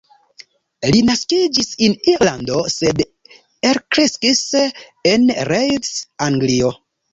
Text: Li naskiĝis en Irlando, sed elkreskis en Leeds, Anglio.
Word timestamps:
Li 0.95 1.01
naskiĝis 1.09 1.69
en 1.87 1.93
Irlando, 2.13 2.57
sed 2.77 3.05
elkreskis 3.73 4.43
en 5.15 5.31
Leeds, 5.55 5.95
Anglio. 6.33 6.77